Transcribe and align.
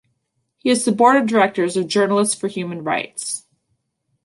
He 0.57 0.71
is 0.71 0.83
the 0.83 0.91
Board 0.91 1.15
of 1.17 1.27
Directors 1.27 1.77
of 1.77 1.87
Journalists 1.87 2.33
for 2.33 2.47
Human 2.47 2.83
Rights. 2.83 3.45